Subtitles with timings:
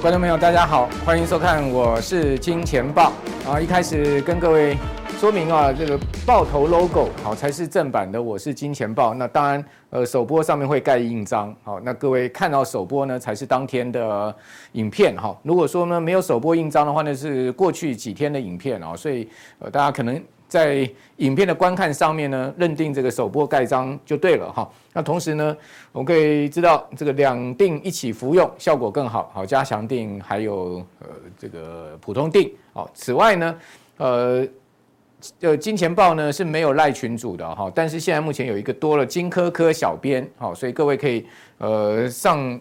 [0.00, 3.12] 观众朋友，大家好，欢迎收看，我是金钱豹
[3.46, 3.60] 啊。
[3.60, 4.74] 一开始跟各位
[5.18, 9.12] 说明啊，这个爆头 logo 好才是正版的，我是金钱豹。
[9.12, 14.34] 那当然，呃，首播上面会盖印章，好，那各位看到首播呢，才是当天的
[14.72, 15.36] 影片哈。
[15.42, 20.18] 如果说呢没有首播印章的话，那是过去几天的影片啊，所以呃，大家可能。
[20.50, 24.68] 在影片的观看上面呢，认定这个首播盖章就对了哈。
[24.92, 25.56] 那同时呢，
[25.92, 31.06] 我们可以知道这个两定一起服用效果更好，好加强定还有呃
[31.38, 32.52] 这个普通定。
[32.72, 33.56] 好，此外呢，
[33.98, 34.44] 呃
[35.40, 41.24] 呃金钱豹呢是没有赖群主的哈，但是现在目前有一个多了金科科小编，好，所以各位可以
[41.58, 42.60] 呃上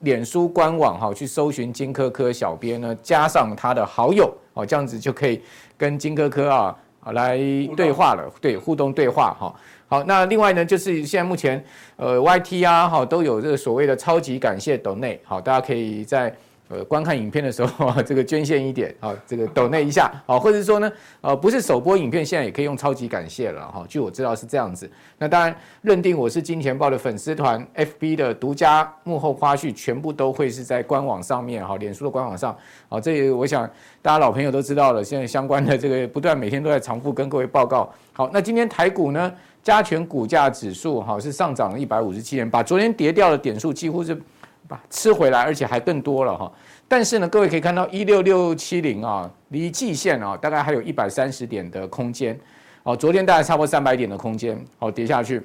[0.00, 5.42] 脸书官网哈去搜寻金科科小编呢，加上他的好友，哦这样子就可以
[5.76, 6.78] 跟金科科啊。
[7.04, 7.38] 好，来
[7.76, 9.54] 对话了，对，互动对话，哈，
[9.86, 11.62] 好，那另外呢，就是现在目前，
[11.96, 16.34] 呃，YT 啊，哈，都有这个所谓的超级感谢抖内，好，大家可以在。
[16.74, 23.84] 呃，观看影片的时候， 这个捐献一点啊，这个抖那一下啊，或者是说呢，呃，不是首播影片，现在也可以用超级感谢了哈。
[23.88, 24.90] 据我知道是这样子。
[25.18, 32.56] 那当然，认定我是金钱豹的粉丝团，FB 的独家幕后花絮，全部都会是在官网上面哈，脸书的官网上。
[32.88, 33.68] 啊，这我想
[34.02, 35.04] 大家老朋友都知道了。
[35.04, 37.88] 现在相关的这个不断每天都在重复跟各位报告。
[38.12, 44.20] 好，那今天台股呢，加权股价指数哈是上涨了一百五十七点，把昨天跌掉的点数几乎是。
[44.66, 46.50] 把吃回来，而且还更多了哈。
[46.86, 52.38] 但是呢，各位可以看到一六六七零啊，离季线啊，大概还有一百三十点的空间。
[52.82, 55.42] 哦，昨天大概差不多三百点的空间，好跌下去。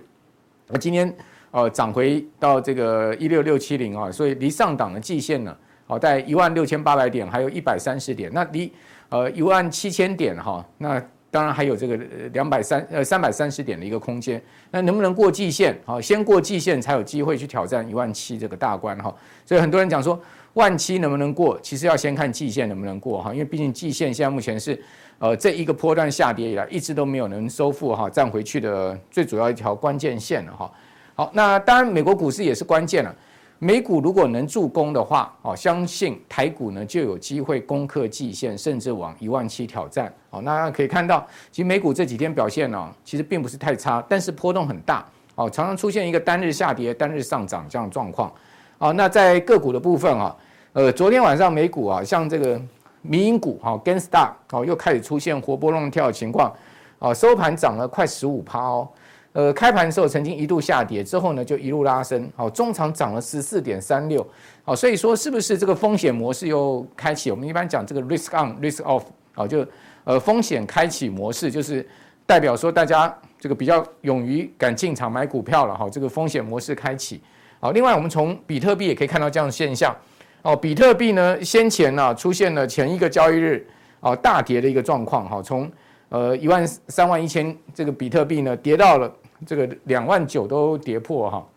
[0.68, 1.14] 那今天
[1.52, 5.56] 呃涨回到这个一六六七零啊，所以离上档的季线呢，
[5.88, 8.30] 好在一万六千八百点，还有一百三十点。
[8.34, 8.72] 那离
[9.10, 11.02] 呃一万七千点哈，那。
[11.32, 11.96] 当然还有这个
[12.34, 14.42] 两百三呃三百三十点的一个空间，
[14.72, 15.80] 那能不能过季线？
[15.86, 19.16] 好，先过季线才有机会去挑战一万七这个大关哈。
[19.46, 20.20] 所以很多人讲说
[20.60, 24.80] 万七能不能过，其实要先看季线能不能过哈，因为毕竟季线现在目前是
[25.18, 30.70] 呃这一个波段下跌以来一直都没有能收复哈站回去的最主要一条关键线了哈。
[31.16, 33.16] 好，那当然美国股市也是关键了。
[33.62, 40.14] 美股如果能助攻的话，哦，相信台股呢就有机会攻克季线，甚至往一万七挑战。
[40.30, 45.06] 哦，那可以看到，其实美股这几天表现呢，其实并不是太差，但是波动很大，
[45.36, 48.32] 哦，常常出现一个单日下跌、单日上涨这样的状况。
[48.78, 50.34] 哦，那在个股的部分啊，
[50.74, 52.62] 呃，昨天晚上美股啊，像这个
[53.02, 56.56] 民营股，哈，GameStop，哦，又开始出现活蹦乱跳的情况，
[57.00, 58.88] 哦，收盘涨了快十五趴哦。
[59.32, 64.26] 呃，开盘的时候曾经一度下跌，之后呢就一路拉升，好，中场涨了十四点三六，
[64.64, 67.32] 好，所以说是不是这个风险模式又开启？
[67.32, 69.02] 我们一般讲这个 risk on risk off，
[69.34, 69.66] 好，就
[70.04, 71.88] 呃风险开启模式，就是
[72.28, 77.20] 代表说大家这个比较勇于敢进场买股票了，哈，这个风险模式开启。
[77.60, 79.96] 好，另外我们从比特币也可以看到这样的现象，
[80.42, 83.66] 哦，比特币呢先前呢出现了前一个交易日
[84.00, 85.72] 哦大跌的一个状况，哈，从
[86.10, 89.12] 呃一万三万一千这个比特币呢跌到了。
[89.48, 91.48] 这个两万九都跌破哈，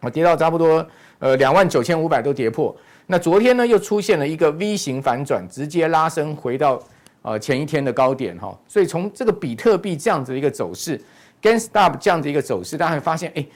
[0.00, 0.82] 啊，跌到差不多
[1.18, 2.74] 呃两万九千五百都跌破。
[3.06, 6.82] 那昨天呢又出现了一个 V 型反转，直接拉升回到
[7.20, 8.58] 呃前一天的高点哈。
[8.66, 10.98] 所以从这个比特币这样子的一个走势
[11.42, 13.46] ，GameStop 这样子一个走势，大家会发现哎，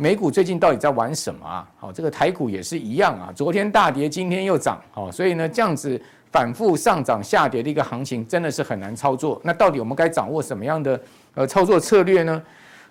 [0.00, 1.68] 美股最近到底在玩什么啊？
[1.78, 6.00] 好，这个台股也是一样啊，昨天大跌，今天又涨，好，所以呢这样子
[6.32, 9.38] 反复上涨下跌的一个行情真的是很难操作。
[9.44, 10.98] 那到底我们该掌握什么样的
[11.34, 12.42] 呃操作策略呢？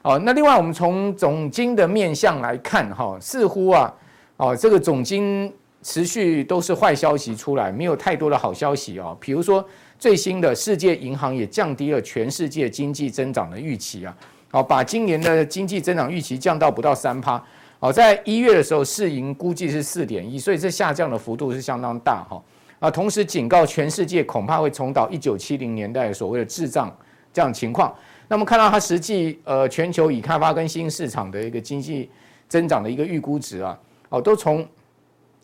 [0.03, 3.91] 哦，那另外我们从总经的面向来看，哈，似乎啊，
[4.37, 9.17] 哦，这个总经持续都是坏消息出来，没有太多的好消息啊。
[9.19, 14.15] 比如说最新的世界银行也降低了全世界经济增长的预期啊，
[14.51, 17.41] 好，把今年的经济增长预期降到不到三趴。
[17.79, 22.41] 好，在一月的时候市盈估计是四点一，所以这下降的幅度是相当大哈。
[22.79, 26.95] 啊，同时警告全世界恐怕会重蹈一九七零年代所谓的滞胀
[27.31, 27.93] 这样情况。
[28.27, 32.09] 那么看到它实际呃全球已开发跟新市场的一个经济
[32.47, 33.77] 增长的一个预估值啊，
[34.09, 34.65] 哦都从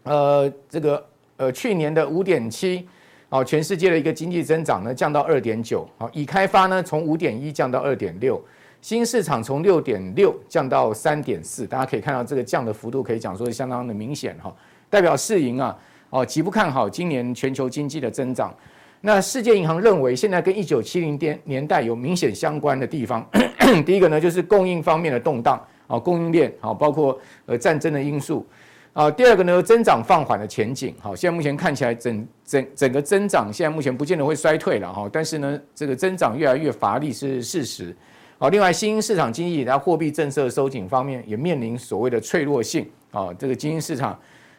[0.03, 1.05] 呃这个
[1.37, 2.87] 呃去年的五点七
[3.29, 8.41] 哦全世界的一个经济增长呢降到二点九，好已开发呢从五点一降到二点六，
[8.85, 14.55] 新市场从六点六降到三点四，大家可以看到这个降的幅度可以讲说是相当的明显哈，
[14.91, 15.75] 代表市银啊
[16.11, 18.53] 哦极不看好今年全球经济的增长。
[19.01, 23.27] 那世界银行认为，现在跟一九七零年年代有明显相关的地方，
[23.83, 28.45] 第一个呢就是供应方面的动荡啊，供应链啊，包括呃战争的因素
[28.93, 29.09] 啊。
[29.09, 37.91] 第二个呢，增长放缓的前景，好，现在目前看起来整整整个增长现在目前不见得会衰退了哈，但是呢，这个增长越来越乏力是事实。
[38.37, 44.17] 好，另外新兴市场经济在货币政策收紧方面也面临所谓的脆弱性啊，这个新兴市场。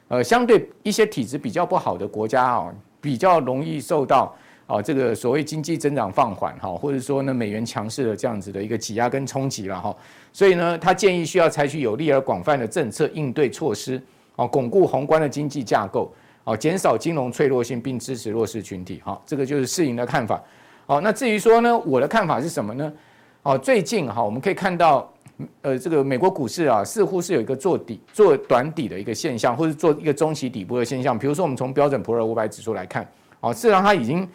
[0.08, 4.34] 呃，相对一些体质比较不好的国家啊，比较容易受到
[4.66, 9.94] 啊这个所谓经济增长放缓哈，或者说呢美元强势的这样子的一个挤压跟冲击了哈。
[10.32, 14.00] 所以呢，他建议需要采取有力而广泛的政策应对措施，
[14.36, 16.10] 哦，巩固宏观的经济架构，
[16.44, 19.02] 哦，减少金融脆弱性，并支持弱势群体。
[19.04, 20.42] 哈，这个就是世银的看法。
[20.86, 22.90] 好，那至于说呢，我的看法是什么呢？
[23.46, 25.08] 哦，最近哈，我们可以看到。
[25.60, 31.16] 呃，这个美国股市啊，似乎是有一个做底、做短底的一个现象，或者做一个中期底部的现象。
[31.16, 33.06] 比如说，我们从标准普尔五百指数来看，
[33.40, 34.26] 哦，事实上它已经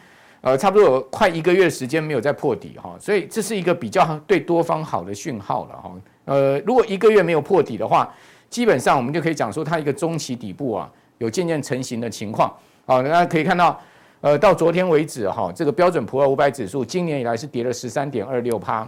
[0.42, 5.92] 呃差不多有快一个月时间没有再破底哈，所以这是一个比较对多方好的讯号了哈。
[6.26, 8.14] 呃，如果一个月没有破底的话，
[8.48, 10.88] 基本上我们就可以讲说它一个中期底部啊
[11.18, 12.56] 有渐渐成型的情况。
[12.86, 13.82] 好，大家可以看到，
[14.22, 18.88] 呃，到昨天为止哈，这个标准普尔五百指数今年以来是跌了十三点二六趴。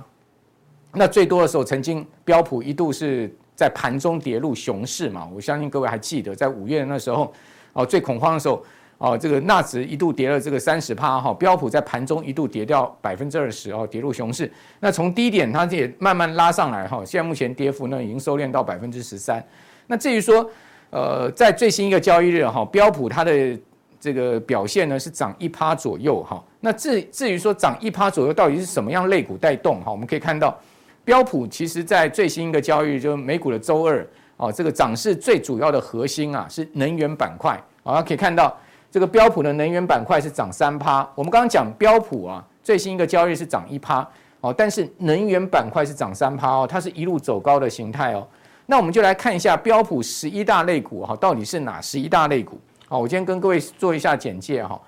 [0.96, 5.28] 那最多的时候，曾经标普一度是在盘中跌入熊市嘛？
[5.34, 7.34] 我相信各位还记得，在五月那时候，
[7.74, 8.64] 哦，最恐慌的时候，
[9.00, 14.52] 哦，这个纳指一度跌了这个三十趴哈，标普在盘中一度跌掉百分之二十哦，跌入熊市。
[14.80, 19.44] 那从低点它也慢慢拉上来哈，现在目前跌幅呢已经收敛到百分之十三。
[19.88, 20.48] 那至于说，
[20.92, 23.60] 呃，在最新一个交易日哈，标普它的
[24.00, 26.44] 这个表现呢是涨一趴左右哈。
[26.60, 29.92] 那至至于说涨一趴左右到底是什么样类股带动哈？
[29.92, 30.56] 我们可以看到。
[31.06, 34.08] 标普其实，在最新一个交易日，就是美股的周二，
[34.38, 37.62] 哦，这个涨势最主要的核心啊，是能源板块。
[37.84, 38.56] 啊，可以看到
[38.90, 41.06] 这个标普的能源板块是涨三趴。
[41.16, 44.08] 我们刚刚讲标普啊，最新一个交易日是涨一趴，
[44.40, 48.26] 哦，但是能源板块是涨三趴哦，它是一路走高的形态哦。
[48.68, 52.58] 那我们就来看一下标普十一大类股哈，到底是哪十一大类股？
[52.88, 54.80] 好，我今天跟各位做一下简介哈。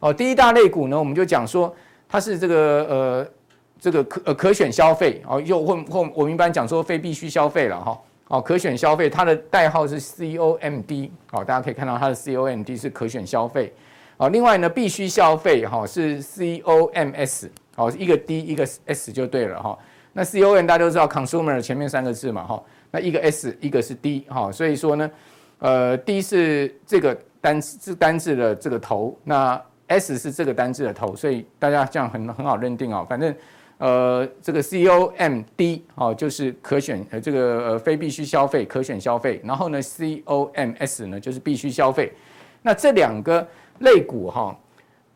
[0.00, 1.72] 哦，第一大类股呢，我们就讲说
[2.08, 2.56] 它是这个
[2.90, 3.26] 呃。
[3.80, 7.98] 这个可呃可选消费哦，又或或我们一般讲说非必须消费了哈，
[8.28, 13.72] 哦可选消费，它的代号是 COMD，好，大家可以看到它的 COMD 是可选消费，
[14.18, 19.78] 哦，另外呢必须消费哈是 COMS，哦一个 D 一个 S 就对了哈，
[20.12, 25.10] 那 COM 大家都知道 consumer 前面三个字嘛哈，那一个 S 一个是 D 哈，所以说呢，
[25.58, 33.34] 呃 D 是这个单字单字的这个头，那 S 是这个单字的头，所以大家这样很很好认定哦，反正。
[33.80, 42.12] 呃，这个 COMD 哦，就是可选呃这个呃非必须消费可选消费，然后呢 COMS 呢就是必须消费。
[42.60, 43.48] 那这两个
[43.78, 44.54] 类股哈，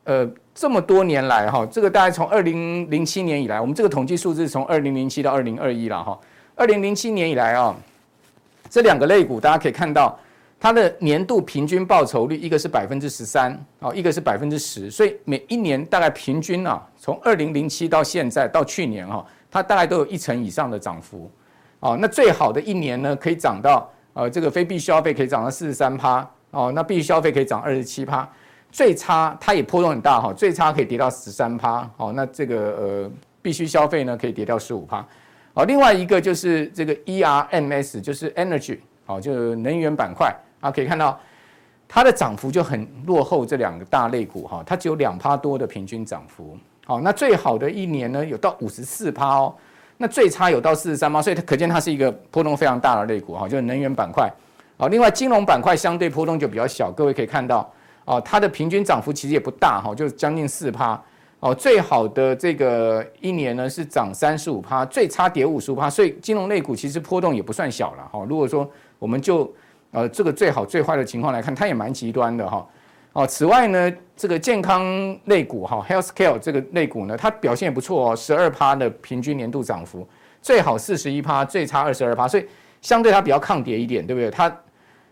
[0.05, 6.19] 呃这么多年来哈，这个大概从二零零七年以来，我们这个统计数字从二零零七到二零二一了哈。
[6.55, 7.77] 二零零七年以来啊，
[8.71, 10.19] 这两个类股大家可以看到。
[10.65, 21.31] 它的年度平均报酬率，一个是百分之十三，哦，一个是百分之十，所以每一年大概平均啊，从二零零七到现在到去年哈，它大概都有一成以上的涨幅，
[21.81, 28.27] 哦，那最好的一年呢，可以涨到呃这个非必消费可以涨到四十三趴，哦，那必须消费可以涨二十七趴，
[28.73, 33.11] 最差它也波动很大哈，最差可以跌到十三趴，哦，那这个呃
[33.43, 35.07] 必须消费呢可以跌到十五趴，
[35.53, 40.35] 哦，另外一个就是这个 ERMS 就是 Energy，哦，就是能源板块。
[40.65, 41.21] 啊，可以看到
[41.87, 46.57] 它的涨幅就很落后这两个大类股哈，它只有两趴多的平均涨幅。
[46.87, 49.55] 好，那最好的一年呢有到五十四趴哦，
[49.99, 54.27] 那最差有到四十三趴，所以它可见它是一个波动非常大的类股哈，就是能源板块。
[54.79, 57.71] 好，另外金融板块相对波动就比较小，各位可以看到
[58.07, 60.99] 哦，它的平均涨幅其实也不大哈，就将近四趴。
[61.41, 68.25] 哦，最好的这个一年呢是涨三十五趴，最差跌五十五趴，所以金融类股其实波动也不算小了哈。
[68.27, 68.67] 如果说
[68.99, 69.53] 我们就
[69.95, 72.67] 呃，这个最好最坏的情况来看，它也蛮极端的哈。
[73.13, 74.83] 哦，此外呢，这个健康
[75.27, 80.05] 类股哈，healthcare 这个类股呢，它表现也不错哦，十二趴的平均年度涨幅，
[80.43, 82.45] 最好四十一趴，最差二十二趴，所以
[82.83, 84.29] 相对它比较抗跌一点，对不对？
[84.33, 84.53] 它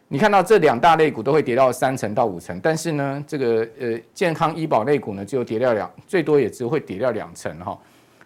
[0.09, 7.79] 你看到这两大类股都会跌到三成到五成，但是呢，这个呃健康医保类股呢，就跌掉两，最多也只会跌掉两成哈。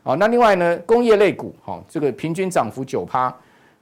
[0.02, 3.34] 好，那另外呢，工业类股哈，这个平均涨幅九趴。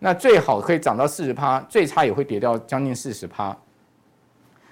[0.04, 3.56] 那最好可以涨到四十趴，最差也会跌掉将近四十趴。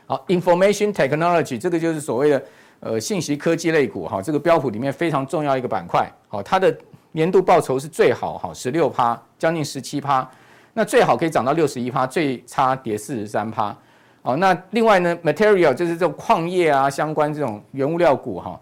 [0.04, 2.42] 好，Information Technology 这个就是所谓的
[2.80, 6.06] 呃信息科技类股哈，这个标普里面非常重要一个板块。
[6.28, 6.76] 好，它的
[7.12, 10.30] 年度报酬是最好哈，十六趴，将近十七趴。
[10.74, 13.74] 那最好可以涨到六十一趴，最差跌四十三趴。
[14.20, 18.60] 好，那另外呢，Material 就是这种矿业啊相关这种原物料股哈。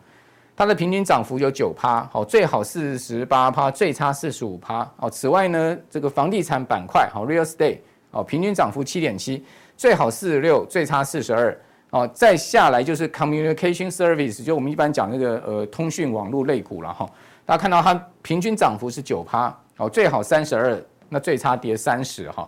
[0.61, 5.09] 它的平均涨幅有九趴，好，最好四十八趴，最差四十五趴，哦。
[5.09, 7.79] 此外呢，这个房地产板块，好，real estate，
[8.11, 9.43] 哦，平均涨幅七点七，
[9.75, 12.07] 最好四十六，最差四十二，哦。
[12.09, 17.09] 再下来就是 communication service，就我们一般讲那个呃通讯网络类股了哈。
[17.47, 19.47] 大家看到它平均涨幅是九趴，
[19.79, 22.47] 哦，最好三十二，那最差跌三十哈。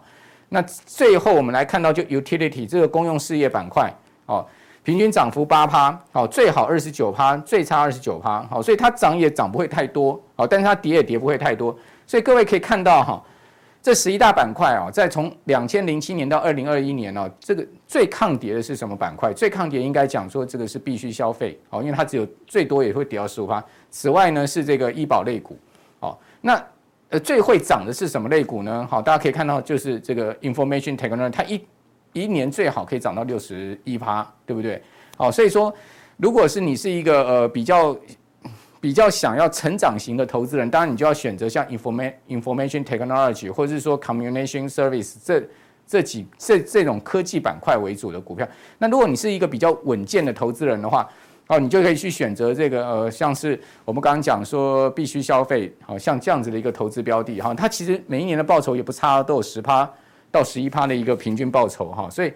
[0.51, 3.91] 那最后我们来看到就 utility 这个公用事业板块
[4.27, 4.47] 哦，
[4.85, 13.23] 平均涨幅八趴，好，最好二十九趴，最差二十九趴，好，所以它涨也涨不会太多，好，但是它跌也跌不会太多，所以各位可以看到哈，
[13.81, 19.33] 这十一大板块啊，在从两千零七年到二零二一年呢，这个最抗跌的是什么板块？
[19.33, 23.65] 最抗跌应该讲说这个是必须消费，好，因为它只有最多也会跌到十五趴。
[23.91, 25.57] 此外呢是这个医保类股，
[26.01, 26.63] 好，那。
[27.13, 28.89] 呃，最会涨的是什么类股呢？
[28.91, 31.63] 好，大家可以看到，就是这个 information technology，它一
[32.13, 34.83] 一年最好可以涨到六十一趴，对不对？
[35.17, 35.73] 好，所以说，
[36.17, 37.97] 如果是你是一个呃比较
[38.81, 45.43] 比较想要成长型的投资人，当然你就要选择像 information information technology 或者是说 communication service 这
[45.87, 48.47] 这几这这种科技板块为主的股票。
[48.79, 51.09] 那如果你是一个比较稳健的投资人的话，
[51.49, 59.89] 哦，你就可以去选择这个呃，像是我们刚刚讲说必须消费，好像这样子的一个投资标的哈，它其实每一年的报酬也不差，都有十趴
[60.33, 62.33] 到十一趴的一个平均报酬哈，所以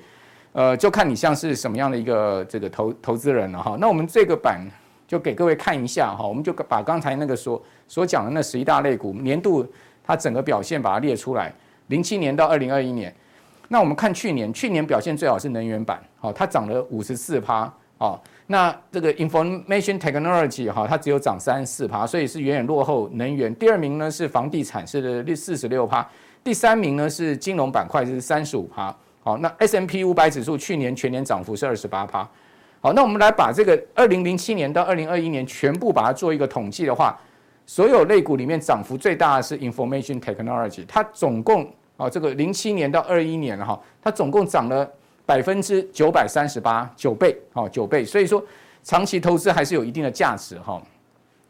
[0.52, 3.76] 呃，就看你像是什么样的一个这个投投资人了哈。
[3.80, 4.60] 那我们这个版
[5.08, 9.66] 就给各位看一下哈，我们就把刚才那个所所讲的那十一大类股年度
[10.04, 11.52] 它整个表现把它列出来，
[11.88, 13.12] 零七年到二零二一年，
[13.68, 18.20] 那我们看去年，去年表现最好是能源版，好，它涨了五十四趴，啊。
[18.48, 23.52] 那这个 information technology 哈，它只有涨三十四趴，所以是远远落后能源。
[23.56, 26.06] 第二名呢是房地产，是六四十六趴。
[26.46, 28.96] 第三名呢是金融板块，是三十五趴。
[29.20, 32.22] 好，那 S M P 五百指数去年全年涨幅是二十八趴。
[32.80, 37.18] 好，那我们来把这个二零零七年到二零二一年全部把它做一个统计的话，
[37.66, 44.88] 所有类股里面涨幅最大的是 information technology，它总共啊这个零七年到二一年哈，它总共涨了。
[45.24, 48.40] 百分之九百三十八，九倍，好，九倍，所以说
[48.84, 50.80] 长期投资还是有一定的价值哈。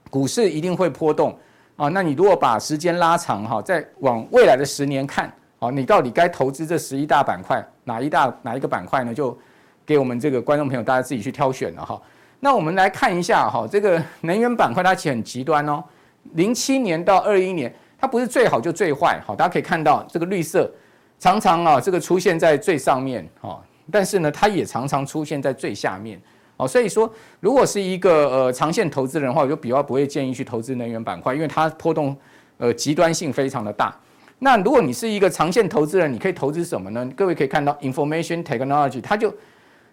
[0.09, 1.39] 股市一定会波动
[1.77, 9.13] 啊，那你如果把时间拉长哈，再往未来的十年看，好，你到底该投资这十一大板块哪一大哪一个板块呢？
[9.13, 9.37] 就
[9.85, 12.01] 给我们这个观众朋友大家自己去挑选了哈。
[12.41, 15.85] 那我们来看一下哈，这个能源板块它其实很极端哦，
[16.33, 20.71] 零七年到二一年，它不是最好就最坏，好，大家可以看到这个绿色。
[21.19, 23.59] 常常啊，这个出现在最上面哈，
[23.91, 26.21] 但是呢，它也常常出现在最下面
[26.57, 26.67] 哦。
[26.67, 27.11] 所以说，
[27.41, 32.17] 如果是一个呃长线投资人的话，我就比较不会建议去投资能源板块，因为它波动
[32.59, 33.95] 呃极端性非常的大。
[34.39, 37.09] 那如果你是一个长线投资人，你可以投资什么呢？
[37.17, 39.35] 各位可以看到，information technology 它就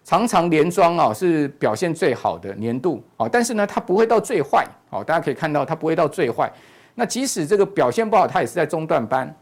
[0.04, 5.02] 常常连庄啊，是表现最好的年度啊，但是呢，它不会到最坏哦。
[5.02, 6.52] 大家可以看到，它不会到最坏。
[6.94, 9.34] 那即使这个表现不好，它也是在中段班。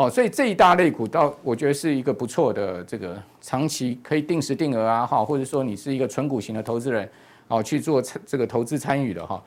[0.00, 7.06] 哦，所以这一大类股倒我觉得是一个不错的这个长期可以定时定额啊，哈，或者说你是一个纯股型的投资人，
[7.48, 9.42] 哦，去做这个投资参与的哈。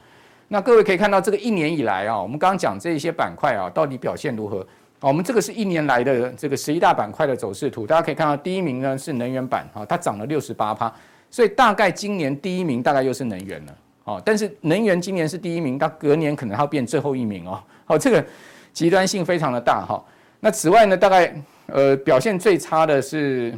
[0.50, 4.64] 那各位可以看到这个一年以来啊，我们刚刚讲这一些板块啊，到底表现如何？
[5.00, 10.94] 我们这个是一年来的这个十一大板块的走势图，大家可以看到第一名呢是能源板，哈，它涨了六十八趴，
[11.32, 18.24] 所以大概今年第一名大概又是能源了，哦，但是能源今年是第一名，到隔年可能它要变最后一名哦，好，这个
[18.72, 20.04] 极端性非常的大哈。
[20.46, 21.34] 那此外呢，大概
[21.68, 23.58] 呃表现最差的是，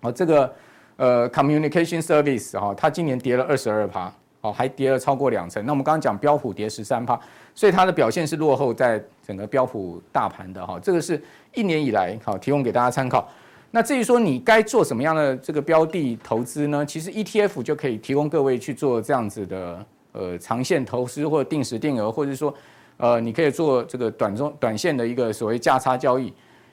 [0.00, 0.50] 哦这个
[0.96, 5.62] 呃 communication service 哈，它今年跌了二十二趴，哦还跌了超过两成。
[5.66, 7.20] 那我们刚刚讲标普跌十三趴，
[7.54, 10.80] 所以它的表现是落后在整个标普大盘的哈。
[10.80, 13.28] 这个是一年以来好提供给大家参考。
[13.70, 16.86] 那至于说你该做什么样的这个标的投资呢？
[16.86, 22.54] 其实 ETF 就可以提供各位去做这样子的呃长线投资或者定时定额，或者说。
[22.98, 26.32] 呃，你可以做这个短中短线的一个所谓价差交易。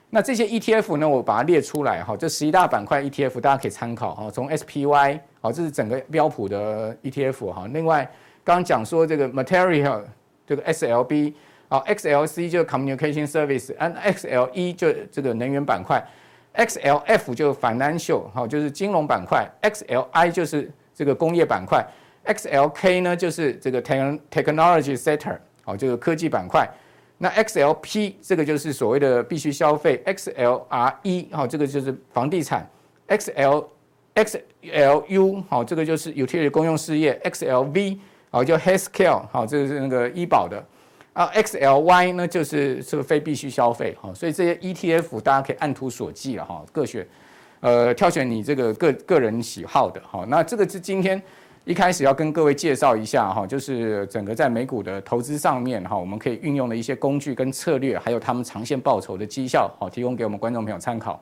[0.10, 4.30] 那这些 ETF 呢，我把它列出来哈，这十一大板块 ETF 大家可以参考哈。
[4.30, 7.68] 从 SPY 好，这是整个标普的 ETF 哈。
[7.74, 8.03] 另外，
[8.44, 10.01] 刚刚讲说这个 Material
[10.46, 11.34] 这个 SLB
[11.68, 16.06] 啊，XLC 就是 Communication Service，嗯，XLE 就这个能源板块
[16.56, 21.84] ，XLF 就 Financial 好，就是金融板块，XLI 就是这个工业板块
[22.25, 25.38] ，XLK 呢就是这个 Technology Sector。
[25.65, 26.70] 好，这个科技板块，
[27.17, 32.70] 那 XLP 这个就是所谓的必须消费，XLRE 好，这个就是房地产
[33.08, 33.65] ，XL
[34.13, 37.98] XLU 好，这个就是 utility 公用事业，XLV
[38.29, 40.62] 好，叫 Healthcare 好，这个是那个医保的。
[41.13, 47.08] 啊，XLY 呢就是这个非必须消费好，所以这些 ETF 大家可以按图索骥了哈，各选
[47.62, 51.22] 呃挑选你这个个个人喜好的好，那这个是今天。
[51.65, 61.17] 一开始要跟各位介绍一下哈，就是整个在美股的投资上面哈，我们可以运用的一些工具跟策略，还有他们长线报酬的绩效，好，提供给我们观众朋友参考。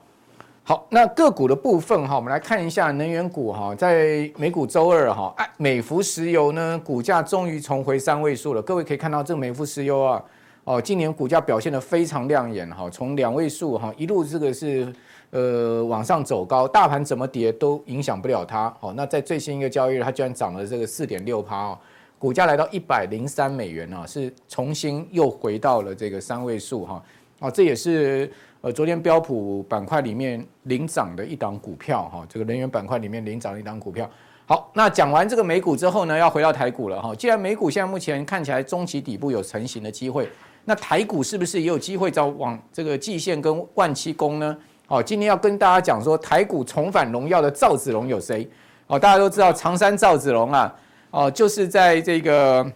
[0.64, 8.62] 好，那个股的部分哈，我们来看一下能源股哈，在美股周二哈，哎，美孚石油呢股价终于重回三位数了。
[8.64, 10.24] 各位可以看到这个美孚石油啊，
[10.64, 14.92] 哦，今年股价表现得非常亮眼哈，从两位数哈一路这个是
[15.32, 18.74] 呃往上走高，大盘怎么跌都影响不了它。
[18.80, 21.78] 好，那在最新一个交易日，它居然涨了这个四点六趴哦，
[22.20, 27.04] 股价来到一百零三美元啊，是重新又回到了这个三位数哈。
[27.40, 34.10] 哦，这也是呃昨天标普板块里面领涨的一档股票哈，这个能源板块里面领涨的一档股票。
[34.46, 37.16] 好，那讲完这个美股之后呢，要回到台股了哈。
[37.16, 40.28] 既然美股现在目前看起来中期底部有成型的机会，
[40.66, 44.58] 那台股是不是也有机会找往这个季线跟万七攻呢？
[44.92, 48.46] 哦，今天要跟大家讲说台股重返荣耀的赵子龙有谁？
[48.88, 50.76] 哦，大家都知道长山赵子龙啊，
[51.12, 52.70] 哦，就是在这个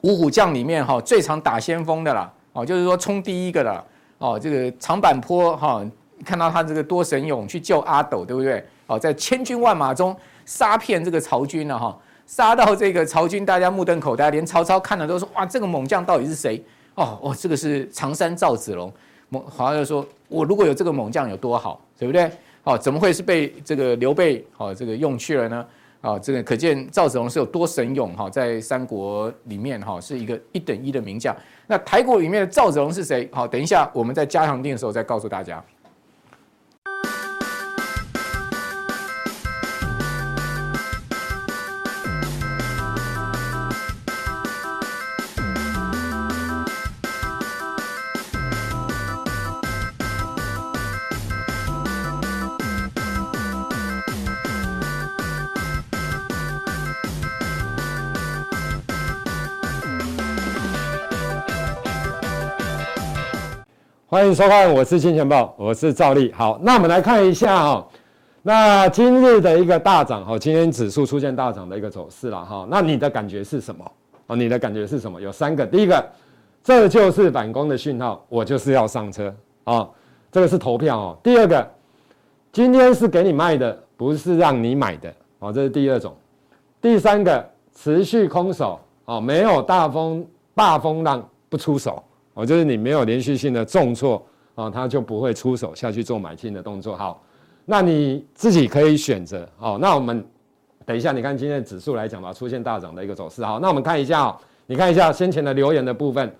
[0.00, 3.84] 五虎将里面哈最常打先锋的啦，哦，就是说冲第一个的，
[4.18, 5.80] 哦，这个长坂坡哈，
[6.24, 8.64] 看到他这个多神勇去救阿斗，对不对？
[8.88, 10.16] 哦，在千军万马中。
[10.44, 16.60] 杀遍这个曹军了哈，杀到这个曹军，大家目瞪口呆，连曹操看了都说：哇，这个猛将到底是谁？
[16.96, 18.92] 哦哦，这个是常山赵子龙。
[19.32, 22.30] 猛好像就说：我如果有这个猛将有多好，对不对？
[22.64, 25.66] 哦，怎么会是被这个刘备哦这个用去了呢？
[26.02, 31.34] 啊，这个可见赵子龙是有多神勇哈，在三国里面哈是一个一等一的名将。
[31.66, 33.26] 那台国里面的赵子龙是谁？
[33.32, 35.64] 好，等一下我们在加强錠的时候再告诉大家。
[64.12, 66.30] 欢迎收看，我是金钱豹，我是赵力。
[66.36, 67.88] 好，那我们来看一下哈，
[68.42, 72.68] 那今日的一个大涨哈，今天指数出现大涨的一个走势了哈。
[72.70, 73.90] 那你的感觉是什么？
[74.26, 75.18] 哦，你的感觉是什么？
[75.18, 76.06] 有三个，第一个，
[76.62, 79.88] 这就是反攻的讯号，我就是要上车啊，
[80.30, 81.16] 这个是投票哦。
[81.22, 81.66] 第二个，
[82.52, 86.14] 今天是给你卖的，不是让你买的哦，这是第二种。
[86.82, 87.42] 第三个，
[87.74, 92.04] 持续空手哦，没有大风大风浪不出手。
[92.34, 96.96] 哦，就是你没有连续性的重挫啊，他就不会出手下去做买进的动作。
[96.96, 97.22] 好，
[97.64, 99.46] 那你自己可以选择。
[99.56, 100.24] 好，那我们
[100.86, 103.44] 等一下，你看今天的指数来讲吧，出现大涨的一个走势。
[103.44, 106.34] 好，那我们看一下哦，你看一下先前的留言的部分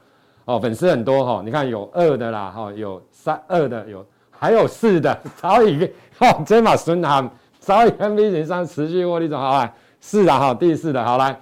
[0.45, 5.85] 哦，粉丝很多哈，你看有二的啦，哈，有三二的，有还有四的，早已
[6.19, 11.39] 哦，这马孙航早已跟 V 型上持续获利中，好来四的哈，第四的，好来。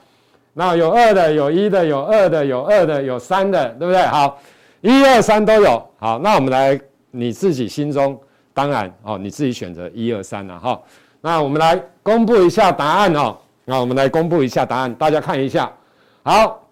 [0.52, 4.02] 那有二的，有一的，有二的，有二的，有三的，对不对？
[4.02, 4.38] 好，
[4.80, 5.82] 一二三都有。
[5.98, 6.78] 好，那我们来，
[7.10, 8.18] 你自己心中
[8.52, 10.80] 当然哦，你自己选择一二三了哈。
[11.20, 13.36] 那我们来公布一下答案哦。
[13.64, 15.70] 那我们来公布一下答案，大家看一下。
[16.24, 16.68] 好，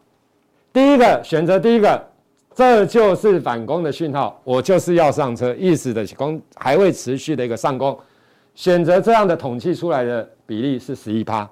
[0.72, 2.04] 第一个选择第一个，
[2.54, 7.96] 这就是反攻的讯号，我就是要上车，意思的攻还会持续的一个上攻。
[8.56, 11.48] 选择这样的统计出来的比例是十一趴。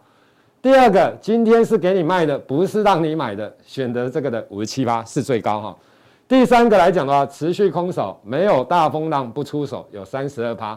[0.66, 3.56] 第二个，今天是给你卖的，不是让你买的。
[3.64, 5.76] 选择这个的五十七趴是最高哈。
[6.26, 10.76] 第三个来讲的话，持续空手，没有大风浪不出手，有三十二趴。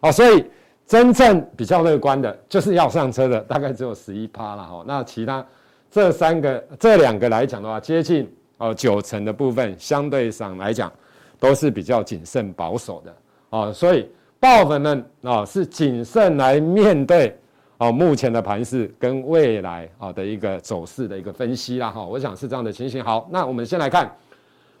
[0.00, 0.46] 哦，所以
[0.86, 4.82] 真正比较乐观的，就是要上车的，大概只有十一趴了哈。
[4.86, 5.44] 那其他
[5.90, 10.90] 这三个、这两个来讲的话，接近哦九成的部分，相对上来讲
[11.38, 13.14] 都是比较谨慎保守的
[13.50, 13.70] 哦。
[13.74, 14.10] 所以
[14.40, 17.38] 爆粉们啊，是谨慎来面对。
[17.78, 23.02] 哦，目前的盘势跟未来啊的一个走势的一个分析啦，哈，我想是这样的情形。
[23.02, 24.12] 好，那我们先来看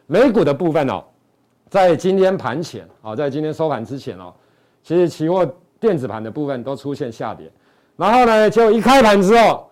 [0.06, 1.04] 美股的部分哦，
[1.68, 4.34] 在今天盘前啊，在今天收盘之前哦，
[4.82, 7.48] 其实期货电子盘的部分都出现下跌，
[7.96, 9.70] 然后呢，就一开盘之后，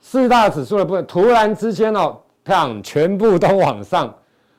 [0.00, 4.14] 四大指数的部分突然之间哦，砰，全部都往上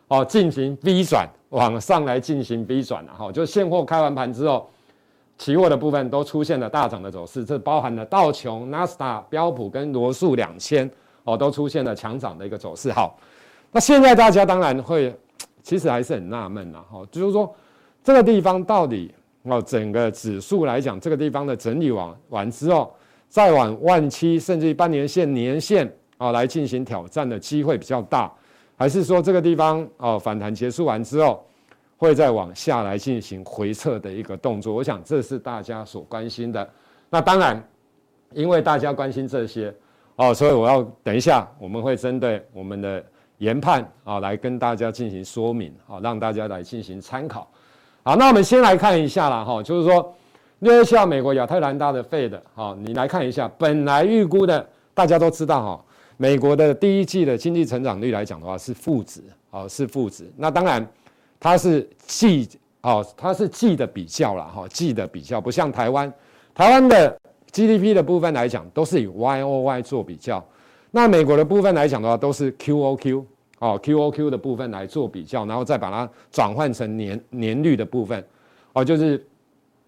[0.10, 4.70] 哦进行 V 转，往上来进行 V 转了哈，就现货开完盘之后。
[5.38, 10.90] 期货的部分都出现了大涨的走势，这包含了道琼、纳斯达、标普跟罗素两千
[11.24, 12.92] 哦，都出现了强涨的一个走势。
[12.92, 13.18] 好，
[13.72, 15.14] 那现在大家当然会，
[15.62, 17.54] 其实还是很纳闷呐，哈，就是说
[18.04, 22.94] 这个地方到底哦，整个指数来讲，这个地方的整理完完之后，
[23.28, 28.32] 再往万七甚至于半年线、年线啊来进行挑战的机会比较大，
[28.78, 31.44] 还是说这个地方哦反弹结束完之后？
[32.04, 36.70] 会再往下来进行回撤的一个动作，我想这是大家所关心的。
[37.10, 37.64] 那当然，
[38.34, 39.74] 因为大家关心这些
[40.18, 43.02] 哦，所以我要等一下，我们会针对我们的
[43.38, 47.48] 研判啊来跟大家进行说明啊，让大家来进行参考。
[48.04, 50.14] 好，那我们先来看一下啦哈，就是说
[50.60, 55.86] 六月七号美国亚特兰大的费的哈，你来看一下，本来预估的大家都知道哈，
[56.18, 60.30] 美国的第一季的经济成长率来讲的话是负值，哦，是负值。
[60.36, 60.86] 那当然
[61.44, 62.48] 它是季，
[62.84, 66.12] 哦，它是季的比较啦，哈，季的比较不像台湾，
[66.56, 67.20] 台湾的
[67.52, 70.42] GDP 的部分来讲都是以 YOY 做比较，
[70.90, 73.26] 那美国的部分来讲的话都是 QOQ，
[73.60, 78.26] 哦，QOQ 的部分来做比较，然后再把它转换成年年率的部分，
[78.72, 79.22] 哦，就是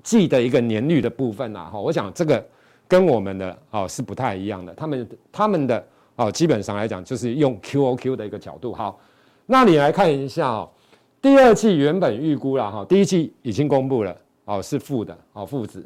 [0.04, 2.46] 季的一个年率的部分呐，哈，我想这个
[2.86, 5.82] 跟我们的哦是不太一样的，他们他们的。
[6.18, 8.74] 哦，基本上来讲就是用 QOQ 的一个角度。
[8.74, 8.98] 好，
[9.46, 10.70] 那你来看一下哦，
[11.26, 15.84] 第二季原本预估了哈，第一季已经公布了哦，是负的哦，负值。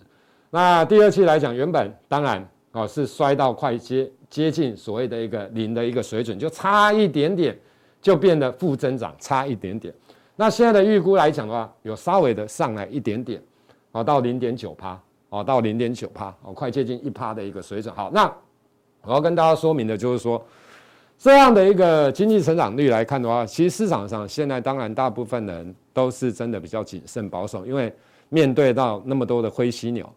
[0.50, 7.58] 那第二季来讲，原本当然哦是衰到快接接近所谓的一个零的一个水准，就差一点点
[8.02, 9.94] 就变得负增长，差一点点。
[10.36, 13.42] 那现在的预估来讲的话，有稍微的上来一点点，
[13.94, 17.96] 哦，到零点九趴，哦，到零点九趴，哦，快接近一趴的一个水准。
[17.96, 18.30] 好，那。
[19.04, 20.46] 我要跟大家说明的就是说，
[21.20, 27.94] 这样的一个经济成长率来看的话，其实市场上现在当然大部分人都是真的比较谨慎保守，因为
[28.30, 30.10] 面对到那么多的灰犀牛，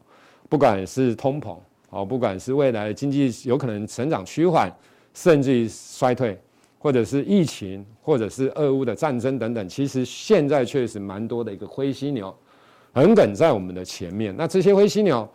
[0.49, 1.57] 不管是通膨
[1.91, 4.73] 哦，不管是未来的经济有可能成长趋缓，
[5.13, 6.41] 甚至于衰退，
[6.79, 12.33] 或者是疫情，或者是俄乌的战争等等，其实现在确实蛮多的一个灰犀牛
[12.95, 14.33] 横亘在我们的前面。
[14.37, 15.29] 那这些灰犀牛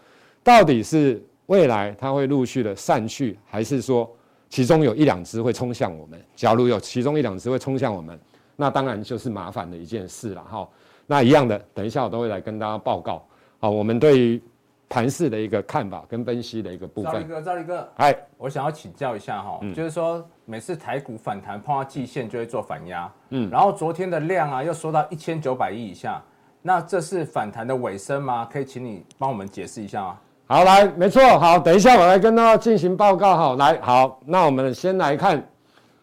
[0.43, 1.21] 到底是？
[1.47, 4.13] 未来它会陆续的散去，还是说
[4.49, 6.19] 其中有一两只会冲向我们？
[6.35, 8.19] 假如有其中一两只会冲向我们，
[8.55, 10.67] 那当然就是麻烦的一件事了哈。
[11.05, 13.25] 那一样的，等一下我都会来跟大家报告。
[13.59, 14.41] 好，我们对于
[14.89, 17.11] 盘市的一个看法跟分析的一个部分。
[17.11, 26.21] 赵立哥，赵立哥，哎，我想要请教一下哈，就是说每次台股反弹碰到季线就会做反压，嗯，然后昨天的量啊又缩到一千九百亿以下，
[26.61, 28.47] 那这是反弹的尾声吗？
[28.51, 30.19] 可以请你帮我们解释一下吗？
[30.49, 35.45] 好，来，没错，好，等一下我来跟大家进行报告，好，来，好，那我们先来看，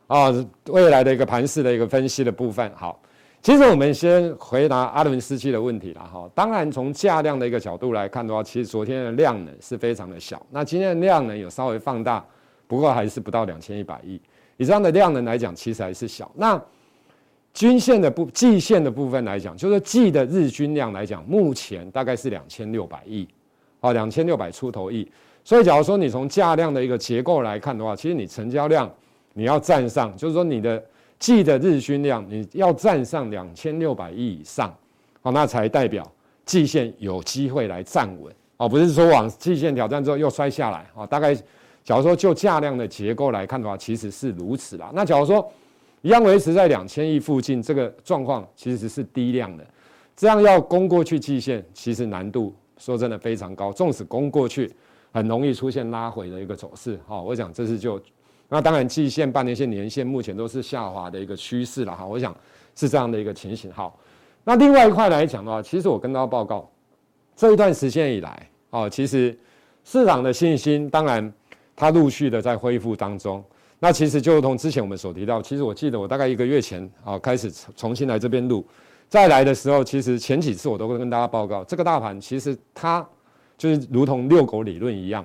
[0.07, 0.27] 啊、
[0.67, 3.01] 未来的一个盘势的一个分析的部分，好，
[3.41, 12.23] 其实我们先回答阿伦斯基的问题了，哈，当然从价量的一个角度来看的话，其实昨天的量呢是非常的小，那今天的量呢有稍微放大，
[12.67, 14.21] 不过还是不到两千一百亿，
[14.59, 16.31] 以这样的量能来讲，其实还是小。
[16.35, 16.63] 那
[17.55, 23.27] 均线的部季线的部分来讲，就是季的日均量来讲，目前大概是两千六百亿。
[23.85, 25.07] 哦，两千六百出头亿，
[25.45, 28.91] 所以假如说你从价量的一个结构来看的话，其实你成交量
[29.35, 30.83] 你要站上，就是说你的
[31.19, 34.75] 季的日均量你要站上两千六百亿以上，
[35.21, 36.11] 哦，那才代表
[36.47, 41.35] 季线有机会来站稳，哦，不是说往季线挑战之后又摔下来，哦，大概
[41.85, 44.91] 假如说就价量的结构来看的话，其实是如此啦。
[44.95, 45.47] 那假如说
[46.01, 49.67] 一样维持在两千亿附近，这个状况其实是低量的，
[50.17, 52.55] 这样要攻过去季线，其实难度。
[52.79, 54.73] 说真的非常高，纵使攻过去，
[55.13, 56.99] 很容易出现拉回的一个走势。
[57.07, 58.01] 哈，我想这是就，
[58.49, 61.95] 那当然季线、半年线、年线目前都是下滑的一个趋势了。
[61.95, 62.37] 哈，我想
[62.75, 63.73] 是这样的一个情形。
[63.73, 63.99] 好，
[64.45, 66.69] 那另外一块来讲的话，其实我跟大家报告，
[67.37, 69.37] 这一段时间以来，哦，其实
[69.85, 71.33] 市场的信心当然
[71.77, 73.43] 它陆续的在恢复当中。
[73.81, 78.65] 那其实就如同之前我们所提到，其实我记得我大概一个月前啊开始重新来这边录。
[79.09, 83.07] 再来的时候，其实前几次我都会跟大家报告，这个大盘其实它
[83.57, 85.25] 就是如同遛狗理论一样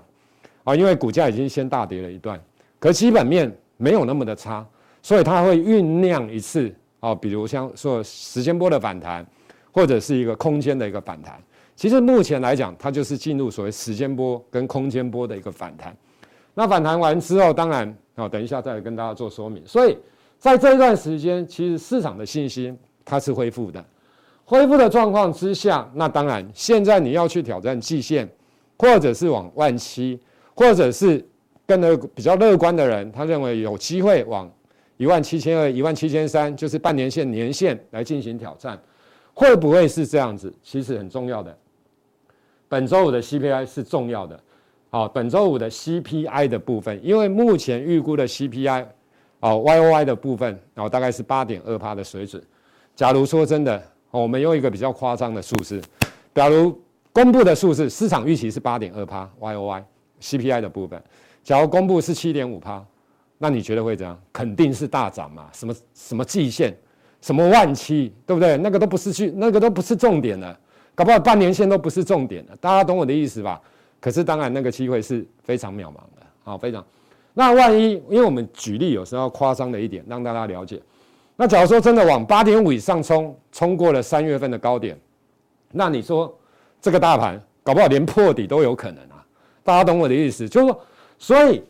[0.63, 2.39] 啊，因为股价已经先大跌了一段，
[2.79, 4.63] 可基本面没有那么的差，
[5.01, 9.25] 所以它会酝酿一次啊，比如像说时间波的反弹，
[9.71, 11.41] 或者是一个空间的一个反弹。
[11.75, 15.95] 其实目前来讲，它就是进入所谓时间波跟空间波的一个反弹。
[16.53, 19.65] 那反弹完之后，当然啊，等一下再来跟大家做说明。
[19.65, 19.97] 所以
[20.37, 22.77] 在这一段时间，其实市场的信心。
[23.09, 23.83] 它是恢复的，
[24.45, 28.29] 恢复的状况之下，那当然现在你要去挑战季线，
[28.77, 30.19] 或者是往万七，
[30.53, 31.25] 或者是
[31.65, 34.47] 更乐比较乐观的人，他认为有机会往
[34.97, 38.79] 一万七千二、一万七千三，就是半年线、年线来进行挑战，
[39.33, 40.53] 会不会是这样子？
[40.61, 41.57] 其实很重要的，
[42.67, 44.39] 本周五的 CPI 是重要的，
[44.91, 48.85] 好，本周五的 CPI 的部分，因为目前预估的 CPI，
[49.39, 52.43] 哦，YOY 的部分，然后大概是八点二趴的水准。
[52.99, 53.81] 假如说真的，
[54.11, 55.81] 我们用一个比较夸张的数字，
[56.35, 56.77] 假如
[57.13, 59.85] 公布的数字市场预期是八点二趴 Y O Y
[60.19, 61.01] C P I 的部分，
[61.41, 62.85] 假如公布是七点五趴，
[63.37, 64.21] 那你觉得会怎样？
[64.33, 65.47] 肯定是大涨嘛？
[65.53, 66.75] 什么什么季线，
[67.21, 68.57] 什么万期，对不对？
[68.57, 70.59] 那个都不是去，那个都不是重点了，
[70.93, 72.55] 搞不好半年线都不是重点了。
[72.57, 73.61] 大家懂我的意思吧？
[74.01, 76.85] 可是当然那个机会是非常渺茫的，好，非常。
[77.33, 80.81] 那万一，因为我们举例有时候要夸张的一点，让大家了解。
[81.41, 84.99] 那假如说真的往八点五以上冲，冲过了三月份的高点，
[85.71, 86.37] 那你说
[86.81, 89.25] 这个大盘搞不好连破底都有可能啊！
[89.63, 90.81] 大家懂我的意思，就是说，
[91.17, 91.63] 所以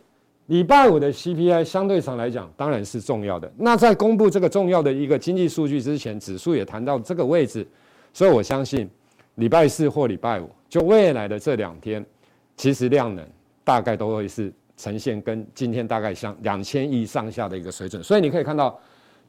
[0.47, 3.51] 礼拜五的 CPI 相对上来讲当然是重要的。
[3.57, 7.63] 那在公布这个重要的一个经济数据之前，指数也谈到这个位置，
[8.11, 8.89] 所以我相信
[9.35, 12.03] 礼拜四或礼拜五，就未来的这两天，
[12.57, 13.23] 其实量能
[13.63, 18.01] 大概都会是呈现跟今天大概相两千亿上下的一个水准。
[18.01, 18.79] 所以你可以看到，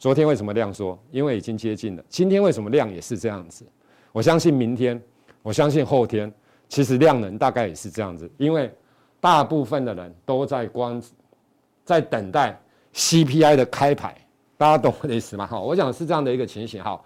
[0.01, 0.99] 昨天为什么量缩？
[1.13, 2.03] 因为已经接近了。
[2.09, 3.65] 今天为什么量也是这样子？
[4.11, 5.01] 我相信明天，
[5.43, 6.33] 我相信后天，
[6.69, 8.69] 其实量能大概也是这样子，因为。
[9.23, 10.99] 大部分的人都在观，
[11.85, 12.59] 在等待
[12.95, 14.17] CPI 的开牌，
[14.57, 15.47] 大家懂我的意思吗？
[15.47, 16.83] 好，我讲是这样的一个情形。
[16.83, 17.05] 好，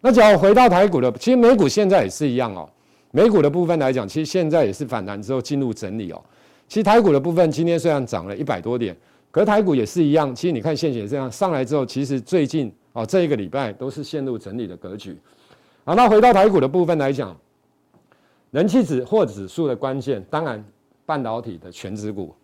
[0.00, 2.70] 那只要回到台股的，其实美股现在也是一样哦。
[3.10, 6.22] 美股的部分来讲，其实现在也是反弹之后进入整理哦。
[6.68, 8.96] 其实台股的部分今天虽然涨了一百多点，
[9.36, 10.34] 可台股也是一样。
[10.34, 15.14] 其实你看现形这样上来之后，其实最近哦这一个礼拜都是陷入整理的格局。
[15.84, 17.36] 好，那回到台股的部分来讲，
[18.50, 20.64] 人气指或指数的关键，当然。
[21.04, 22.34] 半导体的权值股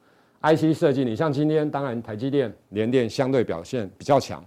[0.40, 4.40] ，IC 设计，你像今天当然台积电、联电相对表现比较强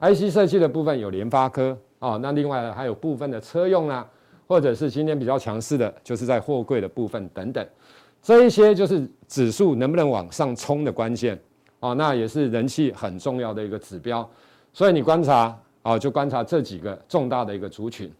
[0.00, 4.08] ，IC 设计的部分有联发科啊，那另外还有部分的车用啊，
[4.46, 7.66] 或者是今天比较强势的，就是在货柜的部分等等，
[8.22, 11.38] 这一些就是指数能不能往上冲的关键
[11.80, 14.28] 啊，那也是人气很重要的一个指标，
[14.72, 18.10] 所以你观察啊，就观察这几个重大的一个族群，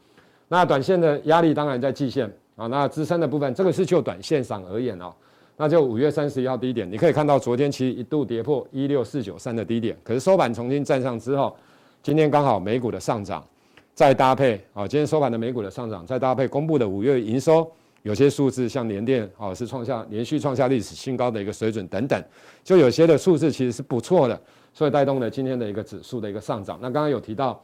[0.49, 5.13] 那短线的压力当然在季线啊，那支撑的部分，这个是就短线上而言哦。
[5.61, 11.57] 那就五月三十一号低点，你可以看到昨天其实一度跌破一六四九三的低点，可是收盘重新站上之后，
[12.01, 13.45] 今天刚好美股的上涨，
[13.93, 17.69] 再搭配啊，今天收盘的美股的上涨，再搭配公布的五月营收，
[18.03, 22.23] 有些数字像联电啊是创下连续创下历史新高的一个水准等等，
[22.63, 24.41] 就有些的数字其实是不错的，
[24.73, 26.79] 所以带动了今天的一个指数的一个上涨。
[26.81, 27.61] 那刚刚有提到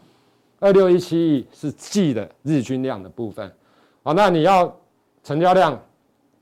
[0.61, 3.51] 二六一七亿是季的日均量的部分，
[4.03, 4.75] 好，那你要
[5.23, 5.81] 成交量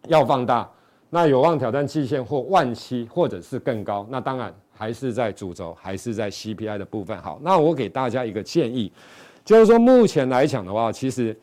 [0.09, 0.69] 要放大。
[1.15, 4.07] 那有望挑战季线或万七，或者是更高。
[4.09, 7.21] 那当然还是在主轴，还是在 CPI 的部分。
[7.21, 8.91] 好，那我给大家一个建议，
[9.45, 11.39] 就是说目前来讲的话，其实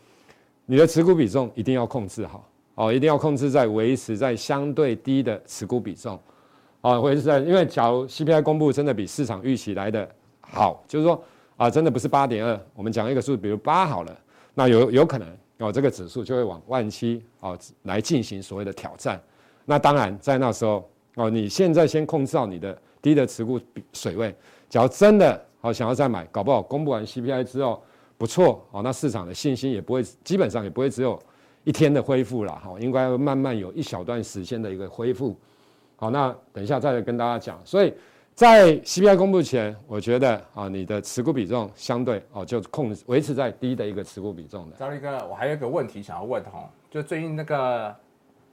[0.71, 6.19] 你的持股比重一定要控制好，哦，一定要控制在维持在相对低的持股比重，
[6.82, 10.08] 哦，维持在，因为假如 CPI 公布真的比市场预期来的
[10.41, 11.19] 好，就是说
[11.58, 14.15] 啊，真的不是八点二，我们讲一个数，比如八好了，
[14.53, 15.27] 那有有可能
[15.58, 19.19] 哦，这个指数就会往万七哦来进行所谓的挑战。
[19.65, 23.60] 那当然，在那时候哦，你现在先控制好你的低的持股
[23.91, 24.36] 水位。
[24.69, 27.82] 假如真的好想要再买，搞不好公布完 CPI 之后
[28.19, 31.19] 不错哦，那市场的信心也不会，基本上也不会只有
[31.63, 35.36] 一天的恢复了哈，应该慢慢有一小段时间的一个恢复。
[35.95, 37.60] 好，那等一下再来跟大家讲。
[37.65, 37.91] 所以
[38.36, 44.75] 在 CPI 公布前，我觉得啊，你的持股比重相对哦就控制维持在低的一个持股比重的。
[44.77, 47.95] 赵立哥，我还有一个问题想要问哈，就最近那个。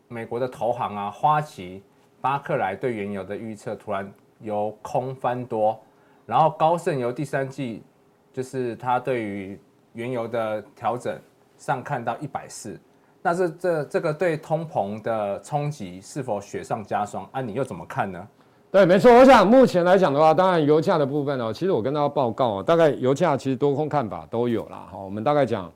[0.09, 1.83] 美国的投行啊，花旗、
[2.21, 4.09] 巴克莱对原油的预测突然
[4.41, 5.77] 由空翻多，
[6.25, 7.83] 然后高盛由第三季
[8.37, 9.59] 就是它对于
[9.95, 11.19] 原油的调整
[11.57, 12.79] 上看到一百四，
[13.23, 17.27] 那这这这个对通膨的冲击是否雪上加霜？
[17.33, 18.29] 啊，你又怎么看呢？
[18.71, 24.87] 对，没错，我想目前来讲的话，当然油价的部分哦，其实我跟大家报告哦，大概油价其实多空看法都有啦。
[24.93, 25.73] 哈，我们大概讲。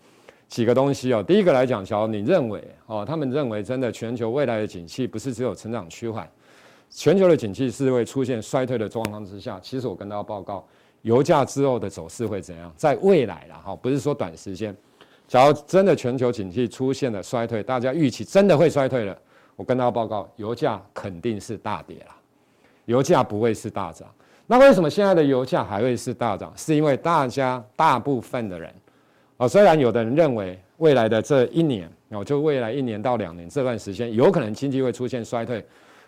[0.49, 6.29] 几个东西哦，第一个来讲，小你认为哦，他们认为真的全球未来的景气不是只有成长趋缓，
[6.91, 9.61] 全球的景气是会出现衰退的状况之下。
[9.63, 10.67] 其实我跟大家报告，
[11.03, 12.73] 油价之后的走势会怎样？
[12.77, 14.75] 在未来了，哈，不是说短时间。
[15.27, 19.17] 假如真的全球景气出现了衰退，大家预期真的会衰退了，
[19.57, 22.17] 我跟大家报告，油价肯定是大跌啦，
[22.85, 24.09] 油价不会是大涨。
[24.47, 26.53] 那为什么现在的油价还会是大涨？
[26.57, 28.75] 是因为大家大部分的人。
[29.37, 35.65] 啊，虽然有的人认为未来的这一年，哦，就未来一年到两年这段时间，有可能经济会出现衰退，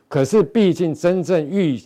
[0.08, 1.80] 可是毕竟真正预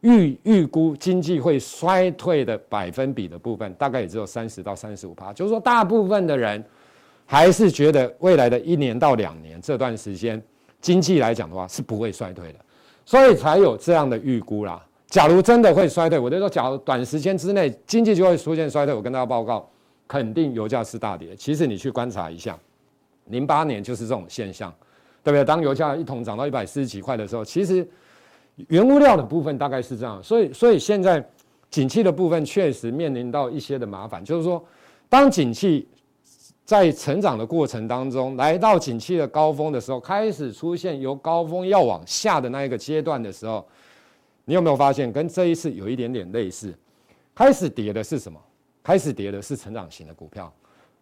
[0.00, 6.62] 预预估经济会衰退的百分比的部分，大概也只有三十到三十五趴，就是说大部分的人
[7.26, 10.42] 还是觉得未来的一年到两年这段时间
[10.80, 12.58] 经济来讲的话是不会衰退的，
[13.04, 14.84] 所以才有这样的预估啦。
[15.06, 19.68] 假如真的会衰退，我就说，假如短时间之内经济就会出现衰退，我跟大家报告。
[20.10, 21.36] 肯定油价是大跌。
[21.36, 22.58] 其实你去观察一下，
[23.26, 24.74] 零八年就是这种现象，
[25.22, 25.44] 对不对？
[25.44, 27.86] 当油价一桶涨到一百四十几块的时候，其实
[28.66, 30.22] 原物料的部分大概是这样。
[30.22, 31.24] 所以，所以现在
[31.70, 34.62] 景气的部分确实面临到一些的麻烦，就是说，
[35.08, 35.86] 当景气
[36.64, 43.66] 在成长的过程当中，来到景气的高峰的时候，开始出现由高峰要往下的那一个阶段的时候，
[44.44, 46.74] 你有没有发现跟这一次有一点点类似？
[47.34, 48.38] 开始跌的是什么？
[48.82, 50.50] 开始跌的是成长型的股票，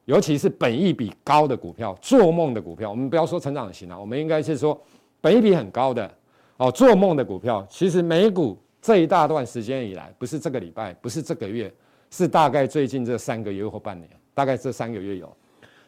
[0.06, 2.90] 尤其是本益比高的股票，做梦的股票。
[2.90, 4.76] 我们不要说成长型了，我们应该是说
[5.20, 6.12] 本益比很高的
[6.56, 7.66] 哦，做梦的股票。
[7.68, 11.72] 其实美股这一大段时间以来，不是这个礼拜，不是这个月，
[12.10, 15.36] 是大概最近这三个月或半年，大概这三个月有。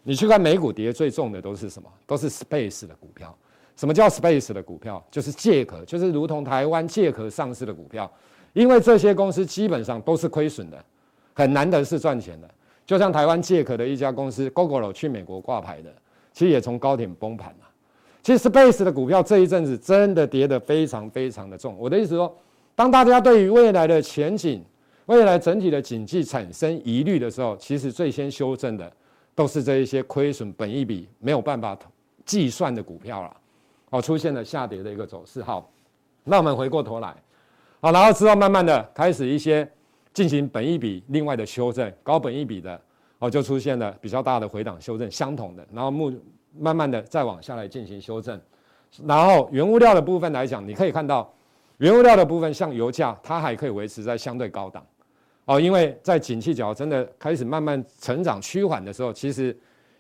[0.02, 1.88] 你去看美股跌最重的都是什么？
[2.06, 3.36] 都是 Space 的股票。
[3.76, 5.04] 什么叫 Space 的股票？
[5.10, 8.10] 就是借壳，就是如同台湾借壳上市的股票。
[8.54, 10.84] 因为这些公司基本上都是亏损的，
[11.34, 12.48] 很难得是赚钱的。
[12.84, 15.94] 就像台湾借壳的一家公司 Gogoro 去美国挂牌的，
[16.32, 17.67] 其实也从高点崩盘了。
[18.28, 21.74] 其实 Space 的股票这一阵子真的跌得非常非常的重。
[21.78, 22.36] 我的意思说，
[22.74, 24.62] 当大家对于未来的前景、
[25.06, 28.92] 未来整体的景气产生疑虑的时候，其实最先修正的
[29.34, 31.74] 都是这一些亏损、本一笔没有办法
[32.26, 33.34] 计算的股票了。
[33.88, 35.42] 哦，出现了下跌的一个走势。
[35.42, 35.66] 好，
[36.22, 37.16] 那我们回过头来。
[37.80, 39.66] 好，然后之后慢慢的开始一些
[40.12, 42.78] 进行本一笔另外的修正，高本一笔的
[43.20, 46.12] 哦就出现了比较大的回档修正，相同的，然后目
[46.56, 48.40] 慢慢的再往下来进行修正，
[49.04, 51.32] 然后原物料的部分来讲，你可以看到
[51.78, 54.86] 原物料的部分像油价，它还可以维持在相对高档
[55.44, 59.56] 哦，因为在景气角真的开始慢慢成长趋缓的时候，其实